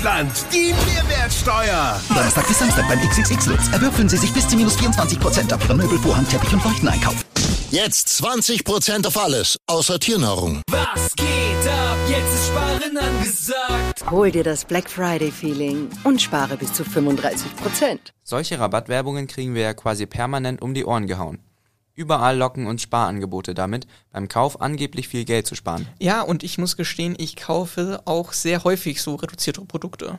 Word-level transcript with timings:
Deutschland 0.00 0.46
die 0.50 0.72
Mehrwertsteuer. 0.72 2.00
Donnerstag 2.08 2.48
bis 2.48 2.58
Samstag 2.58 2.88
beim 2.88 2.98
XXX 3.06 3.46
Lutz. 3.46 3.68
Erwürfeln 3.70 4.08
Sie 4.08 4.16
sich 4.16 4.32
bis 4.32 4.48
zu 4.48 4.56
minus 4.56 4.78
24% 4.78 5.54
auf 5.54 5.62
Ihren 5.64 5.76
Möbel, 5.76 5.98
Vorhang, 5.98 6.26
Teppich 6.26 6.54
und 6.54 6.64
Leuchteneinkauf. 6.64 7.16
Jetzt 7.70 8.08
20% 8.08 9.06
auf 9.06 9.18
alles, 9.18 9.58
außer 9.66 10.00
Tiernahrung. 10.00 10.62
Was 10.70 11.14
geht 11.16 11.26
ab? 11.68 11.98
Jetzt 12.08 12.32
ist 12.32 12.46
Sparen 12.46 12.96
angesagt. 12.96 14.10
Hol 14.10 14.30
dir 14.30 14.42
das 14.42 14.64
Black 14.64 14.88
Friday 14.88 15.30
Feeling 15.30 15.90
und 16.04 16.22
spare 16.22 16.56
bis 16.56 16.72
zu 16.72 16.82
35 16.82 17.56
Prozent. 17.56 18.14
Solche 18.22 18.58
Rabattwerbungen 18.58 19.26
kriegen 19.26 19.54
wir 19.54 19.62
ja 19.62 19.74
quasi 19.74 20.06
permanent 20.06 20.62
um 20.62 20.72
die 20.72 20.86
Ohren 20.86 21.08
gehauen. 21.08 21.49
Überall 22.00 22.38
locken 22.38 22.66
uns 22.66 22.80
Sparangebote 22.80 23.52
damit, 23.52 23.86
beim 24.10 24.26
Kauf 24.26 24.62
angeblich 24.62 25.06
viel 25.06 25.26
Geld 25.26 25.46
zu 25.46 25.54
sparen. 25.54 25.86
Ja, 25.98 26.22
und 26.22 26.42
ich 26.42 26.56
muss 26.56 26.78
gestehen, 26.78 27.14
ich 27.18 27.36
kaufe 27.36 28.00
auch 28.06 28.32
sehr 28.32 28.64
häufig 28.64 29.02
so 29.02 29.16
reduzierte 29.16 29.60
Produkte. 29.66 30.18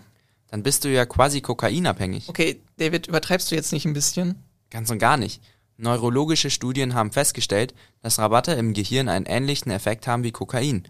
Dann 0.51 0.61
bist 0.61 0.83
du 0.83 0.89
ja 0.89 1.07
quasi 1.07 1.41
kokainabhängig. 1.41 2.29
Okay, 2.29 2.61
David, 2.77 3.07
übertreibst 3.07 3.49
du 3.49 3.55
jetzt 3.55 3.73
nicht 3.73 3.85
ein 3.85 3.93
bisschen? 3.93 4.35
Ganz 4.69 4.91
und 4.91 4.99
gar 4.99 5.17
nicht. 5.17 5.41
Neurologische 5.75 6.51
Studien 6.51 6.93
haben 6.93 7.11
festgestellt, 7.11 7.73
dass 8.03 8.19
Rabatte 8.19 8.51
im 8.51 8.73
Gehirn 8.73 9.09
einen 9.09 9.25
ähnlichen 9.25 9.71
Effekt 9.71 10.05
haben 10.05 10.23
wie 10.23 10.31
Kokain. 10.31 10.83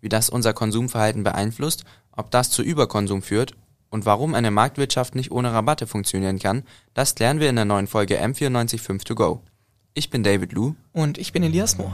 Wie 0.00 0.08
das 0.08 0.30
unser 0.30 0.54
Konsumverhalten 0.54 1.24
beeinflusst, 1.24 1.84
ob 2.12 2.30
das 2.30 2.50
zu 2.50 2.62
Überkonsum 2.62 3.20
führt 3.20 3.52
und 3.90 4.06
warum 4.06 4.34
eine 4.34 4.50
Marktwirtschaft 4.50 5.14
nicht 5.14 5.30
ohne 5.30 5.52
Rabatte 5.52 5.86
funktionieren 5.86 6.38
kann, 6.38 6.62
das 6.94 7.14
klären 7.16 7.38
wir 7.38 7.50
in 7.50 7.56
der 7.56 7.66
neuen 7.66 7.86
Folge 7.86 8.18
M945 8.18 9.04
To 9.04 9.14
Go. 9.14 9.42
Ich 9.98 10.10
bin 10.10 10.22
David 10.22 10.52
Lu. 10.52 10.76
Und 10.92 11.18
ich 11.18 11.32
bin 11.32 11.42
Elias 11.42 11.76
Mohr. 11.76 11.90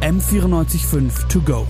M945 0.00 1.28
To 1.28 1.42
Go. 1.42 1.66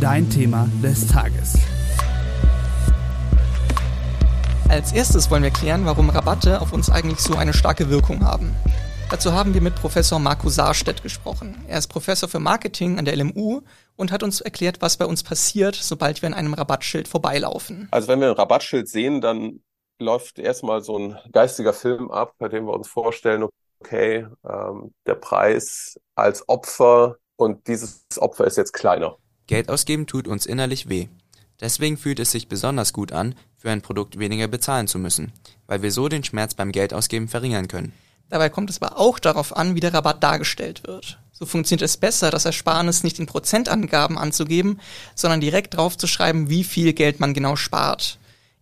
Dein 0.00 0.30
Thema 0.30 0.70
des 0.82 1.06
Tages. 1.06 1.58
Als 4.70 4.94
erstes 4.94 5.30
wollen 5.30 5.42
wir 5.42 5.50
klären, 5.50 5.84
warum 5.84 6.08
Rabatte 6.08 6.62
auf 6.62 6.72
uns 6.72 6.88
eigentlich 6.88 7.20
so 7.20 7.36
eine 7.36 7.52
starke 7.52 7.90
Wirkung 7.90 8.24
haben. 8.24 8.56
Dazu 9.10 9.34
haben 9.34 9.52
wir 9.52 9.60
mit 9.60 9.74
Professor 9.74 10.18
Marco 10.18 10.48
Saarstedt 10.48 11.02
gesprochen. 11.02 11.62
Er 11.68 11.76
ist 11.76 11.88
Professor 11.88 12.26
für 12.26 12.40
Marketing 12.40 12.98
an 12.98 13.04
der 13.04 13.16
LMU 13.16 13.60
und 13.96 14.12
hat 14.12 14.22
uns 14.22 14.40
erklärt, 14.40 14.80
was 14.80 14.96
bei 14.96 15.04
uns 15.04 15.22
passiert, 15.22 15.74
sobald 15.74 16.22
wir 16.22 16.28
an 16.28 16.34
einem 16.34 16.54
Rabattschild 16.54 17.06
vorbeilaufen. 17.06 17.88
Also 17.90 18.08
wenn 18.08 18.20
wir 18.20 18.28
ein 18.28 18.36
Rabattschild 18.36 18.88
sehen, 18.88 19.20
dann 19.20 19.60
läuft 19.98 20.38
erstmal 20.38 20.82
so 20.82 20.98
ein 20.98 21.18
geistiger 21.32 21.72
Film 21.72 22.10
ab, 22.10 22.34
bei 22.38 22.48
dem 22.48 22.66
wir 22.66 22.74
uns 22.74 22.88
vorstellen, 22.88 23.46
okay, 23.80 24.26
ähm, 24.48 24.92
der 25.06 25.14
Preis 25.14 25.98
als 26.14 26.48
Opfer 26.48 27.16
und 27.36 27.66
dieses 27.66 28.04
Opfer 28.16 28.46
ist 28.46 28.56
jetzt 28.56 28.72
kleiner. 28.72 29.16
Geld 29.46 29.68
ausgeben 29.68 30.06
tut 30.06 30.26
uns 30.28 30.46
innerlich 30.46 30.88
weh. 30.88 31.08
Deswegen 31.60 31.96
fühlt 31.96 32.20
es 32.20 32.32
sich 32.32 32.48
besonders 32.48 32.92
gut 32.92 33.12
an, 33.12 33.34
für 33.56 33.70
ein 33.70 33.82
Produkt 33.82 34.18
weniger 34.18 34.48
bezahlen 34.48 34.88
zu 34.88 34.98
müssen, 34.98 35.32
weil 35.66 35.82
wir 35.82 35.90
so 35.90 36.08
den 36.08 36.24
Schmerz 36.24 36.54
beim 36.54 36.72
Geldausgeben 36.72 37.28
verringern 37.28 37.68
können. 37.68 37.92
Dabei 38.28 38.48
kommt 38.48 38.70
es 38.70 38.82
aber 38.82 38.98
auch 38.98 39.18
darauf 39.18 39.56
an, 39.56 39.74
wie 39.74 39.80
der 39.80 39.94
Rabatt 39.94 40.22
dargestellt 40.22 40.86
wird. 40.86 41.18
So 41.32 41.46
funktioniert 41.46 41.82
es 41.82 41.96
besser, 41.96 42.30
das 42.30 42.44
Ersparnis 42.44 43.04
nicht 43.04 43.18
in 43.18 43.26
Prozentangaben 43.26 44.18
anzugeben, 44.18 44.80
sondern 45.14 45.40
direkt 45.40 45.76
draufzuschreiben, 45.76 46.50
wie 46.50 46.64
viel 46.64 46.92
Geld 46.92 47.20
man 47.20 47.34
genau 47.34 47.56
spart. 47.56 48.18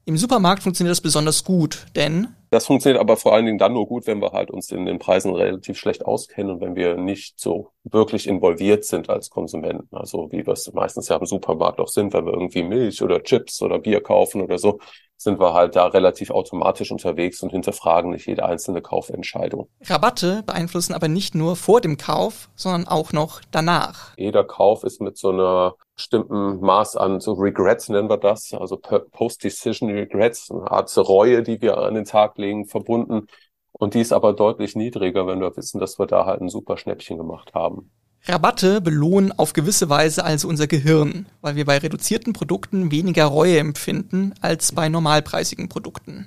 Im 0.06 0.16
Supermarkt 0.16 0.62
funktioniert 0.62 0.90
das 0.92 1.00
besonders 1.00 1.44
gut, 1.44 1.86
denn 1.96 2.28
das 2.54 2.66
funktioniert 2.66 3.00
aber 3.00 3.16
vor 3.16 3.34
allen 3.34 3.46
Dingen 3.46 3.58
dann 3.58 3.72
nur 3.72 3.88
gut, 3.88 4.06
wenn 4.06 4.22
wir 4.22 4.30
halt 4.30 4.48
uns 4.48 4.70
in 4.70 4.86
den 4.86 5.00
Preisen 5.00 5.34
relativ 5.34 5.76
schlecht 5.76 6.06
auskennen 6.06 6.52
und 6.52 6.60
wenn 6.60 6.76
wir 6.76 6.96
nicht 6.96 7.34
so 7.40 7.72
wirklich 7.82 8.28
involviert 8.28 8.84
sind 8.84 9.10
als 9.10 9.28
Konsumenten. 9.28 9.88
Also 9.90 10.30
wie 10.30 10.46
wir 10.46 10.52
es 10.52 10.72
meistens 10.72 11.08
ja 11.08 11.16
im 11.16 11.26
Supermarkt 11.26 11.80
auch 11.80 11.88
sind, 11.88 12.12
wenn 12.12 12.26
wir 12.26 12.32
irgendwie 12.32 12.62
Milch 12.62 13.02
oder 13.02 13.24
Chips 13.24 13.60
oder 13.60 13.80
Bier 13.80 14.00
kaufen 14.00 14.40
oder 14.40 14.58
so, 14.58 14.78
sind 15.24 15.40
wir 15.40 15.52
halt 15.52 15.74
da 15.74 15.86
relativ 15.86 16.30
automatisch 16.30 16.92
unterwegs 16.92 17.42
und 17.42 17.50
hinterfragen 17.50 18.10
nicht 18.10 18.26
jede 18.26 18.44
einzelne 18.44 18.80
Kaufentscheidung. 18.80 19.68
Rabatte 19.84 20.44
beeinflussen 20.46 20.94
aber 20.94 21.08
nicht 21.08 21.34
nur 21.34 21.56
vor 21.56 21.80
dem 21.80 21.96
Kauf, 21.96 22.50
sondern 22.54 22.86
auch 22.86 23.12
noch 23.12 23.40
danach. 23.50 24.16
Jeder 24.16 24.44
Kauf 24.44 24.84
ist 24.84 25.00
mit 25.00 25.18
so 25.18 25.30
einer 25.30 25.74
bestimmten 25.96 26.60
Maß 26.60 26.96
an 26.96 27.20
so 27.20 27.32
Regrets 27.32 27.88
nennen 27.88 28.08
wir 28.08 28.18
das, 28.18 28.52
also 28.52 28.76
Post-Decision 28.76 29.90
Regrets, 29.90 30.50
eine 30.50 30.70
Art 30.70 30.96
Reue, 30.96 31.42
die 31.42 31.60
wir 31.60 31.78
an 31.78 31.94
den 31.94 32.04
Tag 32.04 32.38
legen, 32.38 32.66
verbunden. 32.66 33.26
Und 33.72 33.94
die 33.94 34.00
ist 34.00 34.12
aber 34.12 34.32
deutlich 34.32 34.76
niedriger, 34.76 35.26
wenn 35.26 35.40
wir 35.40 35.56
wissen, 35.56 35.80
dass 35.80 35.98
wir 35.98 36.06
da 36.06 36.26
halt 36.26 36.40
ein 36.40 36.48
super 36.48 36.76
Schnäppchen 36.76 37.18
gemacht 37.18 37.54
haben. 37.54 37.90
Rabatte 38.26 38.80
belohnen 38.80 39.32
auf 39.32 39.52
gewisse 39.52 39.90
Weise 39.90 40.24
also 40.24 40.48
unser 40.48 40.66
Gehirn, 40.66 41.26
weil 41.42 41.56
wir 41.56 41.66
bei 41.66 41.76
reduzierten 41.76 42.32
Produkten 42.32 42.90
weniger 42.90 43.26
Reue 43.26 43.58
empfinden 43.58 44.32
als 44.40 44.72
bei 44.72 44.88
normalpreisigen 44.88 45.68
Produkten. 45.68 46.26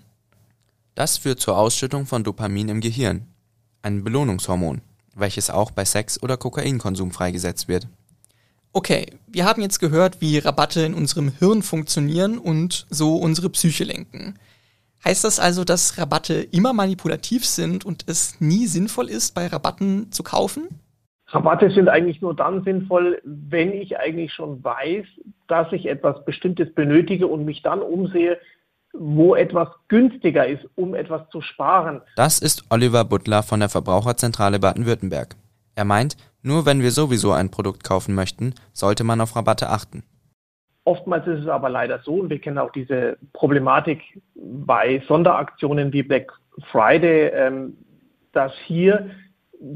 Das 0.93 1.17
führt 1.17 1.39
zur 1.39 1.57
Ausschüttung 1.57 2.05
von 2.05 2.23
Dopamin 2.23 2.69
im 2.69 2.81
Gehirn, 2.81 3.25
ein 3.81 4.03
Belohnungshormon, 4.03 4.81
welches 5.15 5.49
auch 5.49 5.71
bei 5.71 5.85
Sex 5.85 6.21
oder 6.21 6.37
Kokainkonsum 6.37 7.11
freigesetzt 7.11 7.67
wird. 7.67 7.87
Okay, 8.73 9.07
wir 9.25 9.45
haben 9.45 9.63
jetzt 9.63 9.79
gehört, 9.79 10.21
wie 10.21 10.37
Rabatte 10.37 10.81
in 10.81 10.93
unserem 10.93 11.31
Hirn 11.39 11.63
funktionieren 11.63 12.37
und 12.37 12.85
so 12.91 13.15
unsere 13.15 13.49
Psyche 13.49 13.85
lenken. 13.85 14.37
Heißt 15.03 15.23
das 15.23 15.39
also, 15.39 15.63
dass 15.63 15.97
Rabatte 15.97 16.35
immer 16.35 16.73
manipulativ 16.73 17.43
sind 17.43 17.85
und 17.85 18.03
es 18.05 18.39
nie 18.39 18.67
sinnvoll 18.67 19.09
ist, 19.09 19.33
bei 19.33 19.47
Rabatten 19.47 20.11
zu 20.11 20.21
kaufen? 20.21 20.67
Rabatte 21.29 21.69
sind 21.69 21.89
eigentlich 21.89 22.21
nur 22.21 22.35
dann 22.35 22.63
sinnvoll, 22.63 23.21
wenn 23.25 23.73
ich 23.73 23.99
eigentlich 23.99 24.33
schon 24.33 24.63
weiß, 24.63 25.05
dass 25.47 25.71
ich 25.73 25.87
etwas 25.87 26.23
Bestimmtes 26.23 26.73
benötige 26.73 27.27
und 27.27 27.43
mich 27.43 27.61
dann 27.61 27.81
umsehe, 27.81 28.39
wo 28.93 29.35
etwas 29.35 29.67
günstiger 29.89 30.47
ist, 30.47 30.65
um 30.75 30.95
etwas 30.95 31.29
zu 31.29 31.41
sparen. 31.41 32.01
Das 32.15 32.39
ist 32.39 32.63
Oliver 32.69 33.03
Butler 33.03 33.43
von 33.43 33.59
der 33.59 33.69
Verbraucherzentrale 33.69 34.59
Baden-Württemberg. 34.59 35.35
Er 35.75 35.85
meint, 35.85 36.15
nur 36.41 36.65
wenn 36.65 36.81
wir 36.81 36.91
sowieso 36.91 37.33
ein 37.33 37.51
Produkt 37.51 37.83
kaufen 37.83 38.15
möchten, 38.15 38.55
sollte 38.71 39.03
man 39.03 39.19
auf 39.19 39.35
Rabatte 39.35 39.69
achten. 39.69 40.03
Oftmals 40.85 41.27
ist 41.27 41.41
es 41.41 41.47
aber 41.47 41.69
leider 41.69 41.99
so, 41.99 42.13
und 42.15 42.29
wir 42.29 42.39
kennen 42.39 42.57
auch 42.57 42.71
diese 42.71 43.17
Problematik 43.33 44.01
bei 44.35 45.03
Sonderaktionen 45.07 45.91
wie 45.91 46.03
Black 46.03 46.31
Friday, 46.71 47.27
ähm, 47.33 47.77
dass 48.31 48.53
hier 48.65 49.09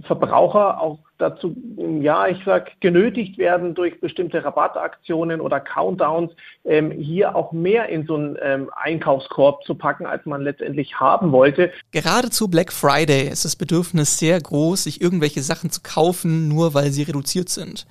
Verbraucher 0.03 0.79
auch 0.79 0.99
dazu, 1.17 1.55
ja, 2.01 2.27
ich 2.27 2.37
sag, 2.45 2.79
genötigt 2.81 3.37
werden 3.37 3.73
durch 3.73 3.99
bestimmte 3.99 4.43
Rabattaktionen 4.43 5.41
oder 5.41 5.59
Countdowns, 5.59 6.31
ähm, 6.65 6.91
hier 6.91 7.35
auch 7.35 7.51
mehr 7.51 7.89
in 7.89 8.05
so 8.05 8.15
einen 8.15 8.37
ähm, 8.41 8.69
Einkaufskorb 8.75 9.63
zu 9.63 9.75
packen, 9.75 10.05
als 10.05 10.25
man 10.25 10.41
letztendlich 10.41 10.99
haben 10.99 11.31
wollte. 11.31 11.71
Gerade 11.91 12.29
zu 12.29 12.47
Black 12.47 12.71
Friday 12.71 13.27
ist 13.27 13.45
das 13.45 13.55
Bedürfnis 13.55 14.19
sehr 14.19 14.39
groß, 14.39 14.83
sich 14.83 15.01
irgendwelche 15.01 15.41
Sachen 15.41 15.69
zu 15.71 15.81
kaufen, 15.81 16.47
nur 16.47 16.73
weil 16.73 16.91
sie 16.91 17.03
reduziert 17.03 17.49
sind. 17.49 17.85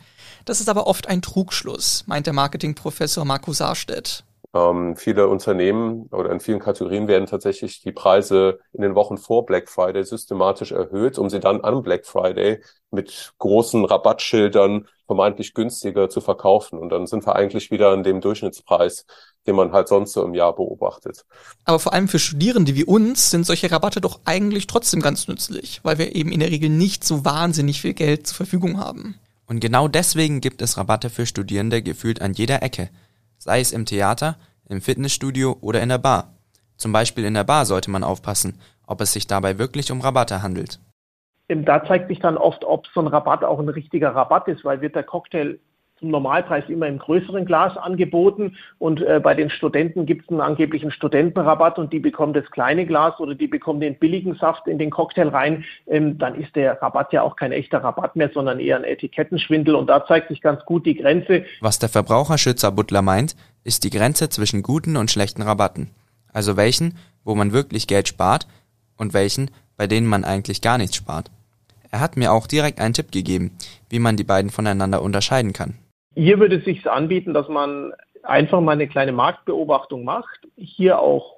Das 0.44 0.60
ist 0.60 0.68
aber 0.68 0.86
oft 0.86 1.08
ein 1.08 1.22
Trugschluss, 1.22 2.04
meint 2.06 2.26
der 2.26 2.34
Marketingprofessor 2.34 3.24
Markus 3.24 3.58
Saarstedt. 3.58 4.24
Ähm, 4.52 4.96
viele 4.96 5.28
Unternehmen 5.28 6.06
oder 6.10 6.32
in 6.32 6.40
vielen 6.40 6.58
Kategorien 6.58 7.06
werden 7.06 7.26
tatsächlich 7.26 7.82
die 7.82 7.92
Preise 7.92 8.58
in 8.72 8.82
den 8.82 8.96
Wochen 8.96 9.16
vor 9.16 9.46
Black 9.46 9.68
Friday 9.68 10.04
systematisch 10.04 10.72
erhöht, 10.72 11.18
um 11.18 11.30
sie 11.30 11.38
dann 11.38 11.62
am 11.62 11.82
Black 11.82 12.04
Friday 12.04 12.60
mit 12.90 13.32
großen 13.38 13.84
Rabattschildern 13.84 14.88
vermeintlich 15.06 15.54
günstiger 15.54 16.08
zu 16.08 16.20
verkaufen. 16.20 16.80
Und 16.80 16.88
dann 16.88 17.06
sind 17.06 17.24
wir 17.26 17.36
eigentlich 17.36 17.70
wieder 17.70 17.90
an 17.90 18.02
dem 18.02 18.20
Durchschnittspreis, 18.20 19.06
den 19.46 19.54
man 19.54 19.72
halt 19.72 19.86
sonst 19.86 20.12
so 20.12 20.24
im 20.24 20.34
Jahr 20.34 20.56
beobachtet. 20.56 21.24
Aber 21.64 21.78
vor 21.78 21.92
allem 21.92 22.08
für 22.08 22.18
Studierende 22.18 22.74
wie 22.74 22.84
uns 22.84 23.30
sind 23.30 23.46
solche 23.46 23.70
Rabatte 23.70 24.00
doch 24.00 24.18
eigentlich 24.24 24.66
trotzdem 24.66 25.00
ganz 25.00 25.28
nützlich, 25.28 25.78
weil 25.84 25.98
wir 25.98 26.16
eben 26.16 26.32
in 26.32 26.40
der 26.40 26.50
Regel 26.50 26.70
nicht 26.70 27.04
so 27.04 27.24
wahnsinnig 27.24 27.80
viel 27.80 27.94
Geld 27.94 28.26
zur 28.26 28.38
Verfügung 28.38 28.78
haben. 28.78 29.14
Und 29.46 29.60
genau 29.60 29.86
deswegen 29.86 30.40
gibt 30.40 30.60
es 30.60 30.76
Rabatte 30.76 31.08
für 31.08 31.26
Studierende 31.26 31.82
gefühlt 31.82 32.20
an 32.20 32.32
jeder 32.32 32.62
Ecke 32.64 32.90
sei 33.40 33.60
es 33.60 33.72
im 33.72 33.86
Theater, 33.86 34.36
im 34.68 34.80
Fitnessstudio 34.80 35.56
oder 35.60 35.82
in 35.82 35.88
der 35.88 35.98
Bar. 35.98 36.34
Zum 36.76 36.92
Beispiel 36.92 37.24
in 37.24 37.34
der 37.34 37.44
Bar 37.44 37.64
sollte 37.64 37.90
man 37.90 38.04
aufpassen, 38.04 38.60
ob 38.86 39.00
es 39.00 39.12
sich 39.12 39.26
dabei 39.26 39.58
wirklich 39.58 39.90
um 39.90 40.00
Rabatte 40.00 40.42
handelt. 40.42 40.78
Da 41.48 41.84
zeigt 41.84 42.08
sich 42.08 42.20
dann 42.20 42.36
oft, 42.36 42.64
ob 42.64 42.86
so 42.86 43.00
ein 43.00 43.08
Rabatt 43.08 43.42
auch 43.42 43.58
ein 43.58 43.68
richtiger 43.68 44.14
Rabatt 44.14 44.46
ist, 44.46 44.64
weil 44.64 44.80
wird 44.80 44.94
der 44.94 45.02
Cocktail 45.02 45.58
zum 46.00 46.10
Normalpreis 46.10 46.64
immer 46.68 46.88
im 46.88 46.98
größeren 46.98 47.44
Glas 47.44 47.76
angeboten 47.76 48.56
und 48.78 49.00
äh, 49.02 49.20
bei 49.22 49.34
den 49.34 49.50
Studenten 49.50 50.06
gibt 50.06 50.24
es 50.24 50.28
einen 50.30 50.40
angeblichen 50.40 50.90
Studentenrabatt 50.90 51.78
und 51.78 51.92
die 51.92 52.00
bekommen 52.00 52.32
das 52.32 52.50
kleine 52.50 52.86
Glas 52.86 53.20
oder 53.20 53.34
die 53.34 53.46
bekommen 53.46 53.80
den 53.80 53.98
billigen 53.98 54.34
Saft 54.34 54.66
in 54.66 54.78
den 54.78 54.90
Cocktail 54.90 55.28
rein, 55.28 55.64
ähm, 55.86 56.18
dann 56.18 56.34
ist 56.34 56.56
der 56.56 56.80
Rabatt 56.82 57.12
ja 57.12 57.22
auch 57.22 57.36
kein 57.36 57.52
echter 57.52 57.84
Rabatt 57.84 58.16
mehr, 58.16 58.30
sondern 58.32 58.58
eher 58.58 58.76
ein 58.76 58.84
Etikettenschwindel 58.84 59.74
und 59.74 59.88
da 59.88 60.04
zeigt 60.06 60.28
sich 60.28 60.40
ganz 60.40 60.64
gut 60.64 60.86
die 60.86 60.96
Grenze. 60.96 61.44
Was 61.60 61.78
der 61.78 61.88
Verbraucherschützer 61.88 62.72
Butler 62.72 63.02
meint, 63.02 63.36
ist 63.62 63.84
die 63.84 63.90
Grenze 63.90 64.28
zwischen 64.30 64.62
guten 64.62 64.96
und 64.96 65.10
schlechten 65.10 65.42
Rabatten. 65.42 65.90
Also 66.32 66.56
welchen, 66.56 66.96
wo 67.24 67.34
man 67.34 67.52
wirklich 67.52 67.86
Geld 67.86 68.08
spart 68.08 68.46
und 68.96 69.14
welchen, 69.14 69.50
bei 69.76 69.86
denen 69.86 70.06
man 70.06 70.24
eigentlich 70.24 70.60
gar 70.62 70.78
nichts 70.78 70.96
spart. 70.96 71.30
Er 71.90 72.00
hat 72.00 72.16
mir 72.16 72.32
auch 72.32 72.46
direkt 72.46 72.80
einen 72.80 72.94
Tipp 72.94 73.10
gegeben, 73.10 73.52
wie 73.88 73.98
man 73.98 74.16
die 74.16 74.24
beiden 74.24 74.50
voneinander 74.50 75.02
unterscheiden 75.02 75.52
kann. 75.52 75.74
Hier 76.14 76.38
würde 76.40 76.56
es 76.56 76.64
sich 76.64 76.88
anbieten, 76.90 77.34
dass 77.34 77.48
man 77.48 77.92
einfach 78.22 78.60
mal 78.60 78.72
eine 78.72 78.88
kleine 78.88 79.12
Marktbeobachtung 79.12 80.04
macht, 80.04 80.40
hier 80.56 80.98
auch 80.98 81.36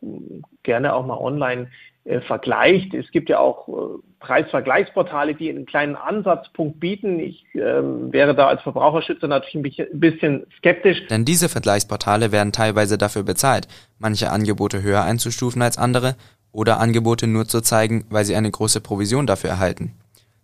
gerne 0.62 0.94
auch 0.94 1.06
mal 1.06 1.19
online 1.19 1.69
äh, 2.04 2.20
vergleicht. 2.20 2.94
Es 2.94 3.10
gibt 3.12 3.28
ja 3.28 3.38
auch 3.38 3.69
äh, 3.69 3.72
Preisvergleichsportale, 4.19 5.34
die 5.34 5.50
einen 5.50 5.66
kleinen 5.66 5.94
Ansatzpunkt 5.94 6.80
bieten. 6.80 7.20
Ich 7.20 7.44
äh, 7.54 7.60
wäre 7.60 8.34
da 8.34 8.48
als 8.48 8.62
Verbraucherschützer 8.62 9.28
natürlich 9.28 9.80
ein 9.80 10.00
bisschen 10.00 10.46
skeptisch. 10.58 11.06
Denn 11.08 11.24
diese 11.24 11.48
Vergleichsportale 11.48 12.32
werden 12.32 12.52
teilweise 12.52 12.98
dafür 12.98 13.22
bezahlt, 13.22 13.69
manche 13.98 14.30
Angebote 14.30 14.82
höher 14.82 15.04
einzustufen 15.04 15.62
als 15.62 15.78
andere 15.78 16.16
oder 16.50 16.80
Angebote 16.80 17.28
nur 17.28 17.46
zu 17.46 17.60
zeigen, 17.60 18.04
weil 18.10 18.24
sie 18.24 18.34
eine 18.34 18.50
große 18.50 18.80
Provision 18.80 19.28
dafür 19.28 19.50
erhalten. 19.50 19.92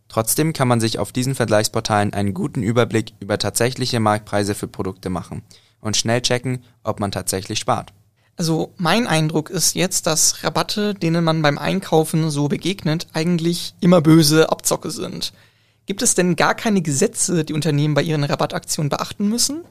Trotzdem 0.09 0.53
kann 0.53 0.69
man 0.69 0.81
sich 0.81 0.99
auf 0.99 1.13
diesen 1.13 1.35
Vergleichsportalen 1.35 2.15
einen 2.15 2.35
guten 2.35 2.63
Überblick 2.63 3.13
über 3.21 3.39
tatsächliche 3.39 4.01
Marktpreise 4.01 4.55
für 4.55 4.67
Produkte 4.67 5.11
machen 5.11 5.43
und 5.81 5.97
schnell 5.97 6.23
checken, 6.23 6.65
ob 6.83 6.99
man 6.99 7.13
tatsächlich 7.13 7.59
spart. 7.59 7.93
Also 8.37 8.73
mein 8.77 9.07
Eindruck 9.07 9.51
ist 9.51 9.75
jetzt, 9.75 10.07
dass 10.07 10.45
Rabatte, 10.45 10.95
denen 10.95 11.25
man 11.25 11.43
beim 11.43 11.59
Einkaufen 11.59 12.31
so 12.31 12.49
begegnet, 12.49 13.09
eigentlich 13.13 13.75
immer 13.81 14.01
böse 14.01 14.51
Abzocke 14.51 14.91
sind. 14.91 15.33
Gibt 15.87 16.03
es 16.03 16.15
denn 16.15 16.37
gar 16.37 16.55
keine 16.55 16.81
Gesetze, 16.81 17.45
die 17.45 17.53
Unternehmen 17.53 17.95
bei 17.95 18.03
ihren 18.03 18.23
Rabattaktionen 18.23 18.91
beachten 18.91 19.29
müssen? 19.29 19.65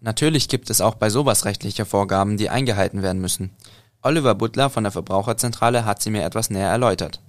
Natürlich 0.00 0.48
gibt 0.48 0.68
es 0.68 0.80
auch 0.80 0.96
bei 0.96 1.10
sowas 1.10 1.44
rechtliche 1.44 1.84
Vorgaben, 1.84 2.36
die 2.36 2.50
eingehalten 2.50 3.02
werden 3.02 3.20
müssen. 3.20 3.50
Oliver 4.02 4.34
Butler 4.34 4.68
von 4.70 4.84
der 4.84 4.92
Verbraucherzentrale 4.92 5.84
hat 5.84 6.02
sie 6.02 6.10
mir 6.10 6.24
etwas 6.24 6.50
näher 6.50 6.68
erläutert. 6.68 7.20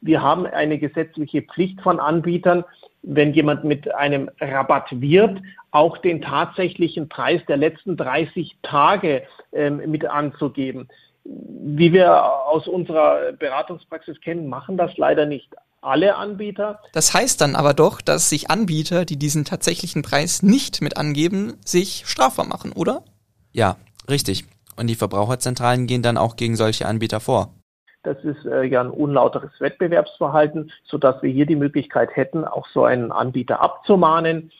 Wir 0.00 0.22
haben 0.22 0.46
eine 0.46 0.78
gesetzliche 0.78 1.42
Pflicht 1.42 1.80
von 1.80 2.00
Anbietern, 2.00 2.64
wenn 3.02 3.32
jemand 3.32 3.64
mit 3.64 3.94
einem 3.94 4.30
Rabatt 4.40 4.88
wirbt, 4.90 5.40
auch 5.70 5.98
den 5.98 6.22
tatsächlichen 6.22 7.08
Preis 7.08 7.42
der 7.46 7.56
letzten 7.56 7.96
30 7.96 8.56
Tage 8.62 9.22
ähm, 9.52 9.82
mit 9.90 10.04
anzugeben. 10.04 10.88
Wie 11.24 11.92
wir 11.92 12.24
aus 12.46 12.66
unserer 12.66 13.32
Beratungspraxis 13.32 14.20
kennen, 14.20 14.48
machen 14.48 14.76
das 14.76 14.96
leider 14.96 15.26
nicht 15.26 15.54
alle 15.80 16.16
Anbieter. 16.16 16.80
Das 16.92 17.14
heißt 17.14 17.40
dann 17.40 17.54
aber 17.54 17.74
doch, 17.74 18.00
dass 18.00 18.30
sich 18.30 18.50
Anbieter, 18.50 19.04
die 19.04 19.18
diesen 19.18 19.44
tatsächlichen 19.44 20.02
Preis 20.02 20.42
nicht 20.42 20.80
mit 20.80 20.96
angeben, 20.96 21.54
sich 21.64 22.04
strafbar 22.06 22.46
machen, 22.46 22.72
oder? 22.72 23.04
Ja, 23.52 23.76
richtig. 24.08 24.44
Und 24.76 24.86
die 24.86 24.94
Verbraucherzentralen 24.94 25.86
gehen 25.86 26.02
dann 26.02 26.16
auch 26.16 26.36
gegen 26.36 26.56
solche 26.56 26.86
Anbieter 26.86 27.20
vor. 27.20 27.54
Das 28.08 28.24
ist 28.24 28.46
äh, 28.46 28.64
ja 28.64 28.80
ein 28.80 28.90
unlauteres 28.90 29.50
Wettbewerbsverhalten, 29.60 30.72
sodass 30.84 31.22
wir 31.22 31.30
hier 31.30 31.44
die 31.44 31.56
Möglichkeit 31.56 32.16
hätten, 32.16 32.46
auch 32.46 32.66
so 32.68 32.84
einen 32.84 33.12
Anbieter 33.12 33.60
abzumahnen. 33.60 34.50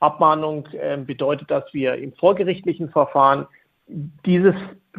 Abmahnung 0.00 0.66
äh, 0.72 0.96
bedeutet, 0.96 1.48
dass 1.50 1.64
wir 1.72 1.94
im 1.94 2.12
vorgerichtlichen 2.14 2.90
Verfahren 2.90 3.46
dieses 3.88 4.56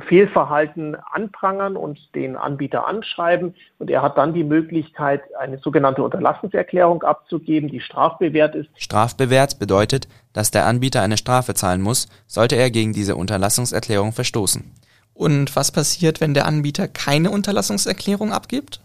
Fehlverhalten 0.08 0.96
anprangern 0.96 1.76
und 1.76 2.00
den 2.16 2.38
Anbieter 2.38 2.88
anschreiben. 2.88 3.56
Und 3.78 3.90
er 3.90 4.02
hat 4.02 4.18
dann 4.18 4.34
die 4.34 4.46
Möglichkeit, 4.46 5.22
eine 5.38 5.58
sogenannte 5.58 6.02
Unterlassungserklärung 6.02 7.04
abzugeben, 7.04 7.70
die 7.70 7.82
strafbewehrt 7.82 8.56
ist. 8.56 8.70
Strafbewehrt 8.78 9.60
bedeutet, 9.60 10.08
dass 10.32 10.52
der 10.52 10.66
Anbieter 10.66 11.02
eine 11.02 11.18
Strafe 11.18 11.56
zahlen 11.56 11.82
muss, 11.82 12.08
sollte 12.26 12.56
er 12.56 12.72
gegen 12.72 12.94
diese 12.94 13.18
Unterlassungserklärung 13.18 14.14
verstoßen. 14.14 14.72
Und 15.18 15.56
was 15.56 15.72
passiert, 15.72 16.22
wenn 16.22 16.36
der 16.36 16.46
Anbieter 16.46 16.88
keine 16.88 17.32
Unterlassungserklärung 17.32 18.32
abgibt? 18.32 18.82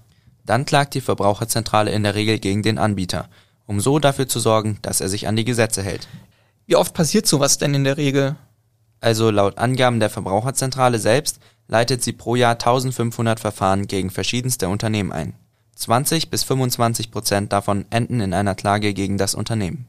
Dann 0.46 0.64
klagt 0.64 0.94
die 0.94 1.02
Verbraucherzentrale 1.02 1.92
in 1.92 2.04
der 2.04 2.14
Regel 2.14 2.38
gegen 2.38 2.62
den 2.62 2.78
Anbieter, 2.78 3.28
um 3.66 3.80
so 3.80 3.98
dafür 3.98 4.26
zu 4.26 4.40
sorgen, 4.40 4.78
dass 4.80 5.02
er 5.02 5.10
sich 5.10 5.28
an 5.28 5.36
die 5.36 5.44
Gesetze 5.44 5.82
hält. 5.82 6.08
Wie 6.64 6.76
oft 6.76 6.94
passiert 6.94 7.26
sowas 7.26 7.58
denn 7.58 7.74
in 7.74 7.84
der 7.84 7.98
Regel? 7.98 8.36
Also 8.98 9.30
laut 9.30 9.58
Angaben 9.58 10.00
der 10.00 10.08
Verbraucherzentrale 10.08 10.98
selbst 10.98 11.38
leitet 11.68 12.02
sie 12.02 12.14
pro 12.14 12.34
Jahr 12.34 12.52
1500 12.52 13.38
Verfahren 13.38 13.86
gegen 13.86 14.08
verschiedenste 14.08 14.70
Unternehmen 14.70 15.12
ein. 15.12 15.34
20 15.76 16.30
bis 16.30 16.44
25 16.44 17.10
Prozent 17.10 17.52
davon 17.52 17.84
enden 17.90 18.20
in 18.20 18.32
einer 18.32 18.54
Klage 18.54 18.94
gegen 18.94 19.18
das 19.18 19.34
Unternehmen. 19.34 19.86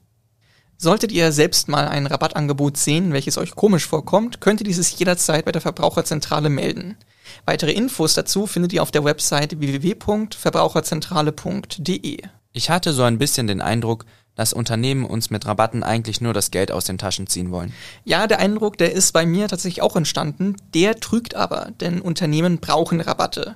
Solltet 0.77 1.11
ihr 1.11 1.31
selbst 1.31 1.69
mal 1.69 1.87
ein 1.87 2.07
Rabattangebot 2.07 2.77
sehen, 2.77 3.13
welches 3.13 3.37
euch 3.37 3.55
komisch 3.55 3.87
vorkommt, 3.87 4.41
könnt 4.41 4.61
ihr 4.61 4.65
dieses 4.65 4.97
jederzeit 4.97 5.45
bei 5.45 5.51
der 5.51 5.61
Verbraucherzentrale 5.61 6.49
melden. 6.49 6.97
Weitere 7.45 7.71
Infos 7.71 8.13
dazu 8.13 8.47
findet 8.47 8.73
ihr 8.73 8.81
auf 8.81 8.91
der 8.91 9.03
Website 9.03 9.59
www.verbraucherzentrale.de. 9.59 12.17
Ich 12.51 12.69
hatte 12.69 12.93
so 12.93 13.03
ein 13.03 13.17
bisschen 13.17 13.47
den 13.47 13.61
Eindruck, 13.61 14.05
dass 14.35 14.53
Unternehmen 14.53 15.05
uns 15.05 15.29
mit 15.29 15.45
Rabatten 15.45 15.83
eigentlich 15.83 16.21
nur 16.21 16.33
das 16.33 16.51
Geld 16.51 16.71
aus 16.71 16.85
den 16.85 16.97
Taschen 16.97 17.27
ziehen 17.27 17.51
wollen. 17.51 17.73
Ja, 18.03 18.27
der 18.27 18.39
Eindruck, 18.39 18.77
der 18.77 18.93
ist 18.93 19.11
bei 19.11 19.25
mir 19.25 19.47
tatsächlich 19.47 19.81
auch 19.81 19.95
entstanden. 19.95 20.55
Der 20.73 20.99
trügt 20.99 21.35
aber, 21.35 21.69
denn 21.79 22.01
Unternehmen 22.01 22.57
brauchen 22.57 22.99
Rabatte. 22.99 23.55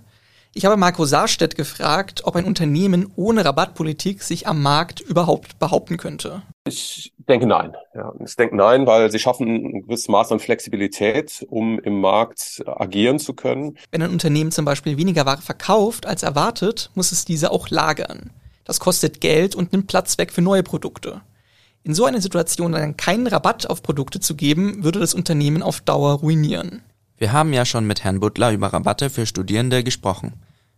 Ich 0.53 0.65
habe 0.65 0.77
Marco 0.77 1.05
Saarstedt 1.05 1.55
gefragt, 1.55 2.21
ob 2.23 2.35
ein 2.35 2.45
Unternehmen 2.45 3.11
ohne 3.15 3.45
Rabattpolitik 3.45 4.23
sich 4.23 4.47
am 4.47 4.61
Markt 4.61 5.01
überhaupt 5.01 5.59
behaupten 5.59 5.97
könnte. 5.97 6.41
Ich 6.67 7.13
denke 7.29 7.45
nein. 7.45 7.75
Ja, 7.93 8.13
ich 8.25 8.35
denke 8.35 8.55
nein, 8.55 8.87
weil 8.87 9.11
sie 9.11 9.19
schaffen 9.19 9.47
ein 9.47 9.81
gewisses 9.83 10.07
Maß 10.07 10.31
an 10.31 10.39
Flexibilität, 10.39 11.45
um 11.49 11.79
im 11.79 12.01
Markt 12.01 12.63
agieren 12.65 13.19
zu 13.19 13.33
können. 13.33 13.77
Wenn 13.91 14.01
ein 14.01 14.11
Unternehmen 14.11 14.51
zum 14.51 14.65
Beispiel 14.65 14.97
weniger 14.97 15.25
Ware 15.25 15.41
verkauft 15.41 16.05
als 16.05 16.23
erwartet, 16.23 16.91
muss 16.95 17.11
es 17.11 17.25
diese 17.25 17.51
auch 17.51 17.69
lagern. 17.69 18.31
Das 18.65 18.79
kostet 18.79 19.21
Geld 19.21 19.55
und 19.55 19.71
nimmt 19.71 19.87
Platz 19.87 20.17
weg 20.17 20.31
für 20.31 20.41
neue 20.41 20.63
Produkte. 20.63 21.21
In 21.83 21.93
so 21.93 22.03
einer 22.03 22.19
Situation 22.19 22.73
dann 22.73 22.97
keinen 22.97 23.27
Rabatt 23.27 23.69
auf 23.69 23.81
Produkte 23.81 24.19
zu 24.19 24.35
geben, 24.35 24.83
würde 24.83 24.99
das 24.99 25.13
Unternehmen 25.13 25.63
auf 25.63 25.79
Dauer 25.79 26.15
ruinieren. 26.15 26.81
Wir 27.19 27.33
haben 27.33 27.51
ja 27.51 27.65
schon 27.65 27.87
mit 27.87 28.03
Herrn 28.03 28.19
Butler 28.19 28.51
über 28.51 28.67
Rabatte 28.67 29.09
für 29.09 29.25
Studierende 29.25 29.83
gesprochen. 29.83 30.33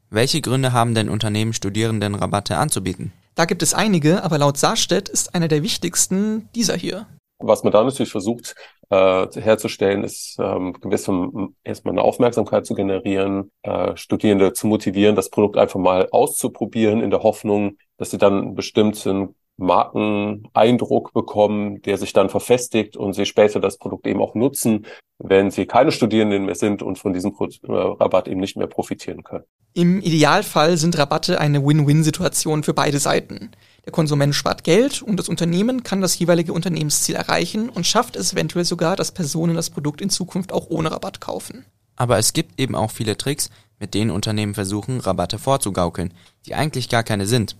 Welche 0.09 0.39
Gründe 0.39 0.71
haben 0.71 0.95
denn 0.95 1.09
Unternehmen 1.09 1.51
Studierenden 1.51 2.15
Rabatte 2.15 2.55
anzubieten? 2.55 3.11
Da 3.35 3.43
gibt 3.43 3.61
es 3.61 3.73
einige, 3.73 4.23
aber 4.23 4.37
laut 4.37 4.57
Saarstedt 4.57 5.09
ist 5.09 5.35
einer 5.35 5.49
der 5.49 5.63
wichtigsten 5.63 6.47
dieser 6.55 6.77
hier. 6.77 7.07
Was 7.39 7.63
man 7.63 7.73
da 7.73 7.83
natürlich 7.83 8.11
versucht 8.11 8.55
äh, 8.89 9.27
herzustellen, 9.33 10.05
ist 10.05 10.37
ähm, 10.39 10.73
gewissem 10.79 11.55
erstmal 11.65 11.93
eine 11.93 12.03
Aufmerksamkeit 12.03 12.65
zu 12.65 12.73
generieren, 12.73 13.51
äh, 13.63 13.97
Studierende 13.97 14.53
zu 14.53 14.67
motivieren, 14.67 15.17
das 15.17 15.29
Produkt 15.29 15.57
einfach 15.57 15.79
mal 15.79 16.07
auszuprobieren, 16.11 17.01
in 17.01 17.09
der 17.09 17.23
Hoffnung, 17.23 17.77
dass 17.97 18.11
sie 18.11 18.17
dann 18.17 18.41
einen 18.41 18.55
bestimmten 18.55 19.35
Markeneindruck 19.59 21.13
bekommen, 21.13 21.81
der 21.81 21.97
sich 21.97 22.13
dann 22.13 22.29
verfestigt 22.29 22.97
und 22.97 23.13
sie 23.13 23.25
später 23.25 23.59
das 23.59 23.77
Produkt 23.77 24.07
eben 24.07 24.21
auch 24.21 24.35
nutzen, 24.35 24.85
wenn 25.19 25.51
sie 25.51 25.65
keine 25.65 25.91
Studierenden 25.91 26.45
mehr 26.45 26.55
sind 26.55 26.81
und 26.81 26.97
von 26.97 27.13
diesem 27.13 27.33
äh, 27.33 27.71
Rabatt 27.71 28.27
eben 28.27 28.39
nicht 28.39 28.57
mehr 28.57 28.67
profitieren 28.67 29.23
können. 29.23 29.43
Im 29.73 30.01
Idealfall 30.01 30.77
sind 30.77 30.97
Rabatte 30.97 31.39
eine 31.39 31.63
Win-Win-Situation 31.63 32.63
für 32.63 32.73
beide 32.73 32.99
Seiten. 32.99 33.51
Der 33.85 33.91
Konsument 33.91 34.33
spart 34.33 34.63
Geld 34.63 35.01
und 35.01 35.17
das 35.17 35.29
Unternehmen 35.29 35.83
kann 35.83 36.01
das 36.01 36.17
jeweilige 36.17 36.53
Unternehmensziel 36.53 37.15
erreichen 37.15 37.69
und 37.69 37.85
schafft 37.85 38.15
es 38.15 38.33
eventuell 38.33 38.65
sogar, 38.65 38.95
dass 38.95 39.11
Personen 39.11 39.55
das 39.55 39.69
Produkt 39.69 40.01
in 40.01 40.09
Zukunft 40.09 40.51
auch 40.53 40.69
ohne 40.69 40.91
Rabatt 40.91 41.21
kaufen. 41.21 41.65
Aber 41.95 42.17
es 42.17 42.33
gibt 42.33 42.59
eben 42.59 42.75
auch 42.75 42.91
viele 42.91 43.17
Tricks, 43.17 43.49
mit 43.79 43.93
denen 43.93 44.11
Unternehmen 44.11 44.53
versuchen, 44.53 44.99
Rabatte 44.99 45.37
vorzugaukeln, 45.37 46.13
die 46.45 46.55
eigentlich 46.55 46.89
gar 46.89 47.03
keine 47.03 47.25
sind. 47.25 47.55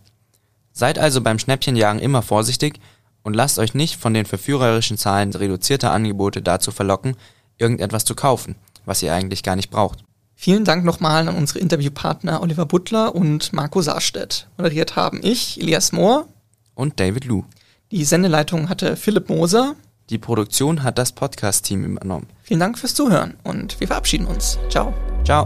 Seid 0.72 1.00
also 1.00 1.22
beim 1.22 1.40
Schnäppchenjagen 1.40 2.02
immer 2.02 2.22
vorsichtig 2.22 2.80
und 3.24 3.36
lasst 3.36 3.60
euch 3.60 3.74
nicht 3.74 3.98
von 3.98 4.14
den 4.14 4.26
verführerischen 4.26 4.98
Zahlen 4.98 5.32
reduzierter 5.34 5.92
Angebote 5.92 6.42
dazu 6.42 6.72
verlocken, 6.72 7.16
irgendetwas 7.58 8.06
zu 8.06 8.16
kaufen, 8.16 8.56
was 8.86 9.04
ihr 9.04 9.14
eigentlich 9.14 9.44
gar 9.44 9.56
nicht 9.56 9.70
braucht. 9.70 10.04
Vielen 10.36 10.64
Dank 10.64 10.86
nochmal 10.86 11.28
an 11.28 11.36
unsere 11.36 11.60
Interviewpartner 11.60 12.42
Oliver 12.42 12.66
Butler 12.66 13.14
und 13.14 13.52
Marco 13.52 13.82
Saarstedt. 13.82 14.48
Moderiert 14.58 14.96
haben 14.96 15.20
ich, 15.22 15.60
Elias 15.60 15.92
Mohr 15.92 16.28
und 16.76 17.00
David 17.00 17.26
Lu. 17.26 17.44
Die 17.92 18.06
Sendeleitung 18.06 18.70
hatte 18.70 18.96
Philipp 18.96 19.30
Moser. 19.30 19.76
Die 20.10 20.18
Produktion 20.18 20.84
hat 20.84 20.98
das 20.98 21.12
Podcast-Team 21.12 21.84
übernommen. 21.84 22.28
Vielen 22.44 22.62
Dank 22.62 22.80
fürs 22.80 22.94
Zuhören 22.96 23.36
und 23.44 23.80
wir 23.80 23.88
verabschieden 23.88 24.28
uns. 24.28 24.58
Ciao. 24.70 24.94
Ciao. 25.26 25.46